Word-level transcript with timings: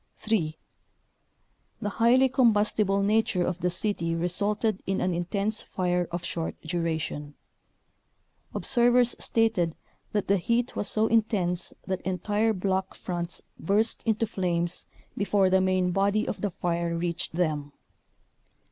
3. 0.17 0.57
The 1.79 1.89
highly 1.89 2.27
combustible 2.27 3.03
nature 3.03 3.45
of 3.45 3.59
the 3.59 3.69
city 3.69 4.15
resulted 4.15 4.81
in 4.87 4.99
an 4.99 5.13
intense 5.13 5.61
fire 5.61 6.07
of 6.09 6.25
short 6.25 6.59
duration. 6.63 7.35
Observers 8.55 9.15
stated 9.19 9.75
that 10.11 10.27
the 10.27 10.37
heat 10.37 10.75
was 10.75 10.87
so 10.89 11.05
intense 11.05 11.71
that 11.85 12.01
entire 12.01 12.51
block 12.51 12.95
fronts 12.95 13.43
burst 13.59 14.01
into 14.07 14.25
flames 14.25 14.87
before 15.15 15.51
the 15.51 15.61
main 15.61 15.91
body 15.91 16.27
of 16.27 16.41
the 16.41 16.49
fire 16.49 16.97
reached 16.97 17.35
them. 17.35 17.71